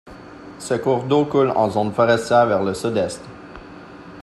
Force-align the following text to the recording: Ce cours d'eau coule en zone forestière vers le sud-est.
Ce 0.57 0.73
cours 0.73 1.03
d'eau 1.03 1.25
coule 1.25 1.51
en 1.51 1.69
zone 1.69 1.93
forestière 1.93 2.47
vers 2.47 2.63
le 2.63 2.73
sud-est. 2.73 3.21